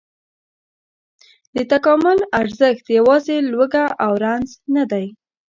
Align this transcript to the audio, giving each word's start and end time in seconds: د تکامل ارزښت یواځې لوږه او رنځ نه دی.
د 1.55 1.57
تکامل 1.71 2.19
ارزښت 2.41 2.85
یواځې 2.97 3.35
لوږه 3.51 3.85
او 4.05 4.11
رنځ 4.23 4.49
نه 4.75 4.83
دی. 4.91 5.05